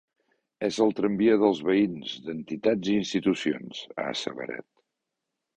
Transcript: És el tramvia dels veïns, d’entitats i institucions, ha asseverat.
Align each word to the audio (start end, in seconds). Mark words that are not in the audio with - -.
És 0.67 0.79
el 0.85 0.93
tramvia 0.99 1.35
dels 1.43 1.61
veïns, 1.67 2.15
d’entitats 2.29 2.91
i 2.95 2.97
institucions, 3.03 3.85
ha 3.97 4.11
asseverat. 4.15 4.71